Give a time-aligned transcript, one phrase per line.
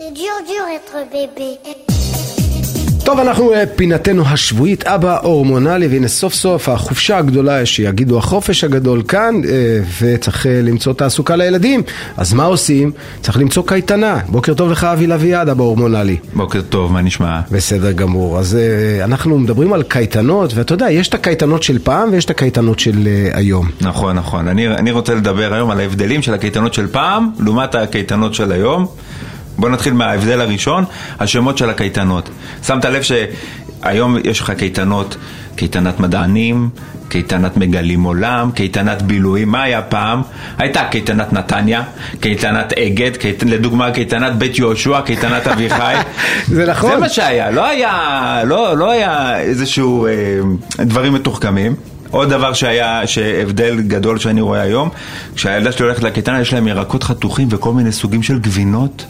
[0.00, 1.58] C'est dur, dur être bébé.
[3.04, 9.02] טוב, אנחנו אה, פינתנו השבועית, אבא הורמונלי, והנה סוף סוף החופשה הגדולה, שיגידו החופש הגדול
[9.08, 11.82] כאן, אה, וצריך אה, למצוא תעסוקה לילדים.
[12.16, 12.92] אז מה עושים?
[13.22, 14.18] צריך למצוא קייטנה.
[14.28, 16.16] בוקר טוב לך, אבי לביעד, אבא הורמונלי.
[16.34, 17.40] בוקר טוב, מה נשמע?
[17.50, 18.38] בסדר גמור.
[18.38, 18.58] אז
[19.04, 23.08] אנחנו מדברים על קייטנות, ואתה יודע, יש את הקייטנות של פעם ויש את הקייטנות של
[23.32, 23.68] היום.
[23.80, 24.48] נכון, נכון.
[24.48, 28.86] אני, אני רוצה לדבר היום על ההבדלים של הקייטנות של פעם לעומת הקייטנות של היום.
[29.58, 30.84] בוא נתחיל מההבדל הראשון,
[31.20, 32.28] השמות של הקייטנות.
[32.66, 35.16] שמת לב שהיום יש לך קייטנות,
[35.56, 36.68] קייטנת מדענים,
[37.08, 40.22] קייטנת מגלים עולם, קייטנת בילויים, מה היה פעם?
[40.58, 41.82] הייתה קייטנת נתניה,
[42.20, 43.42] קייטנת אגד, קייט...
[43.42, 45.94] לדוגמה קייטנת בית יהושע, קייטנת אביחי.
[46.46, 46.90] זה נכון.
[46.90, 50.12] זה מה שהיה, לא היה, לא, לא היה איזשהו אה,
[50.84, 51.74] דברים מתוחכמים.
[52.10, 54.88] עוד דבר שהיה, שהבדל גדול שאני רואה היום,
[55.34, 59.04] כשהילדה שלי הולכת לקייטנה יש להם ירקות חתוכים וכל מיני סוגים של גבינות.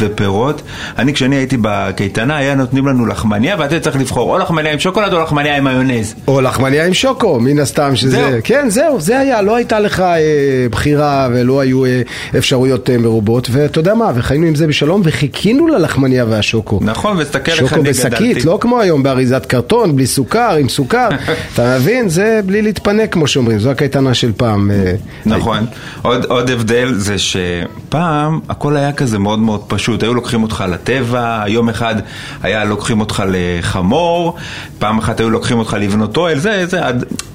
[0.00, 0.62] ופירות.
[0.98, 5.12] אני, כשאני הייתי בקייטנה, היה נותנים לנו לחמניה, ואתה צריך לבחור או לחמניה עם שוקולד
[5.12, 6.14] או לחמניה עם מיונז.
[6.28, 8.16] או לחמניה עם שוקו, מן הסתם שזה...
[8.16, 8.40] זהו.
[8.44, 12.02] כן, זהו, זה היה, לא הייתה לך אה, בחירה ולא היו אה,
[12.38, 16.78] אפשרויות אה, מרובות, ואתה יודע מה, וחיינו עם זה בשלום, וחיכינו ללחמניה והשוקו.
[16.82, 17.94] נכון, ותסתכל איך אני גדלתי.
[17.94, 21.08] שוקו בשקית, לא כמו היום באריזת קרטון, בלי סוכר, עם סוכר.
[21.54, 22.08] אתה מבין?
[22.08, 24.70] זה בלי להתפנק, כמו שאומרים, זו הקייטנה של פעם.
[24.70, 24.94] אה,
[25.26, 25.66] נכון.
[26.02, 29.83] עוד, עוד הבדל זה שפעם הכל היה כזה מאוד מאוד פשוט.
[29.84, 31.94] פשוט, היו לוקחים אותך לטבע, יום אחד
[32.42, 34.36] היה לוקחים אותך לחמור,
[34.78, 36.80] פעם אחת היו לוקחים אותך לבנות אוהל, זה, זה,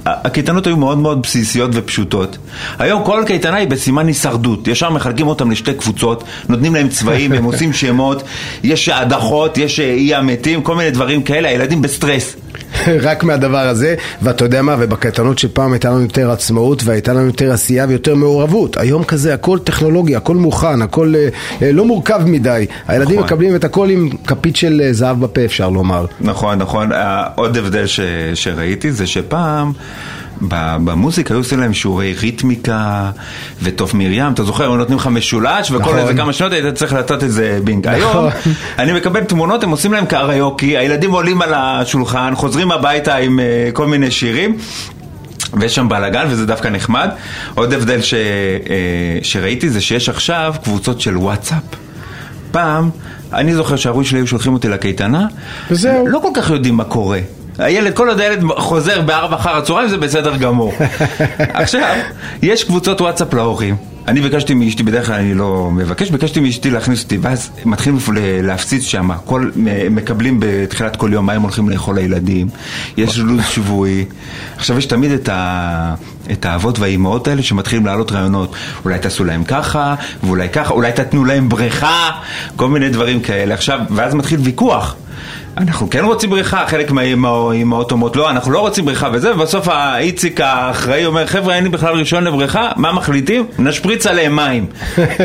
[0.05, 2.37] הקייטנות היו מאוד מאוד בסיסיות ופשוטות.
[2.79, 7.43] היום כל קייטנה היא בסימן הישרדות, ישר מחלקים אותם לשתי קבוצות, נותנים להם צבעים, הם
[7.51, 8.23] עושים שמות,
[8.63, 12.35] יש הדחות, יש אי המתים, כל מיני דברים כאלה, הילדים בסטרס.
[13.07, 17.51] רק מהדבר הזה, ואתה יודע מה, ובקייטנות שפעם הייתה לנו יותר עצמאות והייתה לנו יותר
[17.51, 18.77] עשייה ויותר מעורבות.
[18.77, 21.29] היום כזה הכל טכנולוגיה, הכל מוכן, הכל אה,
[21.61, 22.65] אה לא מורכב מדי.
[22.87, 23.25] הילדים נכון.
[23.25, 26.05] מקבלים את הכל עם כפית של אה, זהב בפה, אפשר לומר.
[26.21, 26.91] נכון, נכון.
[26.91, 27.99] אה, עוד הבדל ש,
[28.33, 29.71] שראיתי זה שפעם...
[30.41, 33.11] במוזיקה היו עושים להם שיעורי ריתמיקה
[33.63, 35.97] וטוב מרים, אתה זוכר, הם נותנים לך משולש וכל נכון.
[35.97, 37.87] איזה כמה שניות היית צריך לתת איזה בינג.
[37.87, 37.99] נכון.
[38.15, 38.29] היום
[38.79, 43.71] אני מקבל תמונות, הם עושים להם קריוקי, הילדים עולים על השולחן, חוזרים הביתה עם uh,
[43.73, 44.57] כל מיני שירים.
[45.53, 47.09] ויש שם בלאגן וזה דווקא נחמד.
[47.55, 48.67] עוד הבדל ש, uh,
[49.23, 51.63] שראיתי זה שיש עכשיו קבוצות של וואטסאפ.
[52.51, 52.89] פעם,
[53.33, 55.27] אני זוכר שההורים שלי היו שולחים אותי לקייטנה,
[55.71, 56.07] וזהו.
[56.07, 57.19] לא כל כך יודעים מה קורה.
[57.59, 60.73] הילד, כל עוד הילד חוזר בארבע אחר הצהריים זה בסדר גמור.
[61.39, 61.95] עכשיו,
[62.41, 63.75] יש קבוצות וואטסאפ להורים.
[64.07, 67.99] אני ביקשתי מאשתי, בדרך כלל אני לא מבקש, ביקשתי מאשתי להכניס אותי, ואז מתחילים
[68.43, 69.49] להפציץ שם, כל,
[69.91, 72.47] מקבלים בתחילת כל יום מה הם הולכים לאכול לילדים,
[72.97, 74.05] יש לו"ז שבועי.
[74.57, 75.95] עכשיו יש תמיד את, ה,
[76.31, 78.53] את האבות והאימהות האלה שמתחילים להעלות רעיונות,
[78.85, 82.09] אולי תעשו להם ככה, ואולי ככה, אולי תתנו להם בריכה,
[82.55, 83.53] כל מיני דברים כאלה.
[83.53, 84.95] עכשיו, ואז מתחיל ויכוח.
[85.59, 90.41] אנחנו כן רוצים בריכה, חלק מהאימהות אומרות לא, אנחנו לא רוצים בריכה וזה, ובסוף האיציק
[90.41, 93.45] האחראי אומר, חבר'ה, אין לי בכלל רישיון לבריכה, מה מחליטים?
[93.59, 94.65] נשפריץ עליהם מים.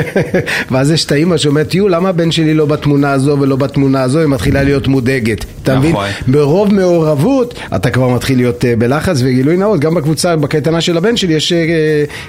[0.70, 4.18] ואז יש את האימא שאומרת, יו, למה הבן שלי לא בתמונה הזו ולא בתמונה הזו,
[4.18, 5.44] היא מתחילה להיות מודאגת.
[5.62, 5.90] אתה מבין?
[5.90, 6.08] נכון.
[6.26, 9.80] ברוב מעורבות, אתה כבר מתחיל להיות uh, בלחץ וגילוי נאות.
[9.80, 11.56] גם בקבוצה, בקייטנה של הבן שלי, יש uh,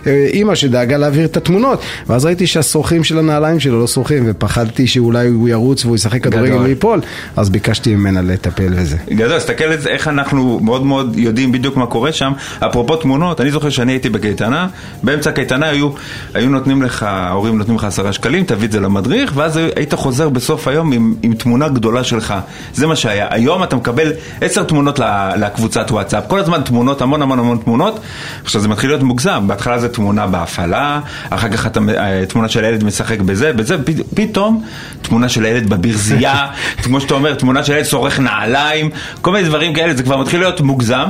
[0.03, 1.81] uh, אימא שדאגה להעביר את התמונות.
[2.07, 6.57] ואז ראיתי שהשרוכים של הנעליים שלו לא שרוכים, ופחדתי שאולי הוא ירוץ והוא ישחק כדורגל
[6.57, 7.01] וייפול.
[7.35, 8.97] אז ביקשתי ממנה לטפל בזה.
[9.09, 12.33] גדול, תסתכל על זה, איך אנחנו מאוד מאוד יודעים בדיוק מה קורה שם.
[12.59, 14.67] אפרופו תמונות, אני זוכר שאני הייתי בקייטנה,
[15.03, 15.89] באמצע הקייטנה היו,
[16.34, 20.29] היו נותנים לך, ההורים נותנים לך עשרה שקלים, תביא את זה למדריך, ואז היית חוזר
[20.29, 22.34] בסוף היום עם, עם תמונה גדולה שלך.
[22.73, 23.28] זה מה שהיה.
[23.29, 24.11] היום אתה מקבל
[24.41, 25.00] עשר תמונות
[25.38, 28.00] לקבוצת וואטסאפ, כל הזמן תמונות, המון המון המון תמונות.
[28.44, 32.63] עכשיו זה מתחיל להיות מוגזם, בהתחלה זה תמונה בהפעלה, אחר כך אתה, אה, תמונה של
[32.63, 33.75] הילד משחק בזה, בזה,
[34.16, 34.63] פתאום
[35.01, 36.47] תמונה של הילד בברזייה,
[36.84, 38.90] כמו שאתה אומר, תמונה של הילד צורך נעליים,
[39.22, 41.08] כל מיני דברים כאלה, זה כבר מתחיל להיות מוגזם.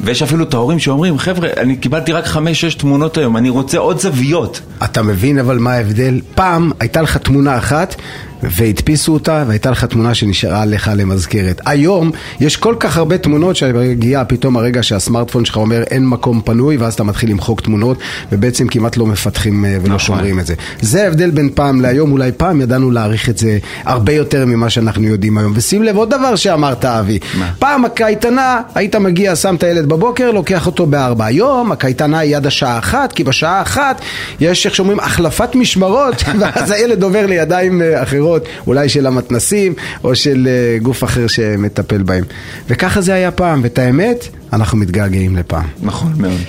[0.00, 4.00] ויש אפילו את ההורים שאומרים, חבר'ה, אני קיבלתי רק חמש-שש תמונות היום, אני רוצה עוד
[4.00, 4.60] זוויות.
[4.84, 6.20] אתה מבין אבל מה ההבדל?
[6.34, 7.94] פעם הייתה לך תמונה אחת
[8.42, 11.60] והדפיסו אותה, והייתה לך תמונה שנשארה לך למזכרת.
[11.66, 12.10] היום
[12.40, 16.94] יש כל כך הרבה תמונות שהגיע פתאום הרגע שהסמארטפון שלך אומר אין מקום פנוי, ואז
[16.94, 17.98] אתה מתחיל למחוק תמונות,
[18.32, 19.98] ובעצם כמעט לא מפתחים אה, ולא נכון.
[19.98, 20.54] שומרים את זה.
[20.80, 25.02] זה ההבדל בין פעם להיום, אולי פעם ידענו להעריך את זה הרבה יותר ממה שאנחנו
[25.02, 25.52] יודעים היום.
[25.54, 27.50] ושים לב עוד דבר שאמרת אבי, מה?
[27.58, 31.26] פעם הקייטנה, היית מגיע, שם את הילד בבוקר, לוקח אותו בארבע.
[31.26, 34.00] היום הקייטנה היא עד השעה אחת, כי בשעה אחת
[34.40, 38.29] יש, איך שאומרים, החלפת משמרות, ואז הילד עובר לידיים אה, אחרות.
[38.30, 39.74] אחרות, אולי של המתנסים
[40.04, 42.24] או של אה, גוף אחר שמטפל בהם.
[42.68, 45.66] וככה זה היה פעם, ואת האמת, אנחנו מתגעגעים לפעם.
[45.82, 46.40] נכון מאוד.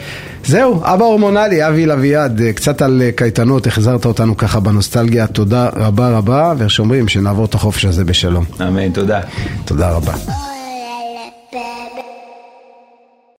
[0.45, 5.69] זהו, אבא הורמונלי, אבי לביעד, אה, קצת על אה, קייטנות, החזרת אותנו ככה בנוסטלגיה, תודה
[5.75, 8.45] רבה רבה, ואיך שאומרים, שנעבור את החופש הזה בשלום.
[8.61, 9.19] אמן, תודה.
[9.65, 10.13] תודה רבה.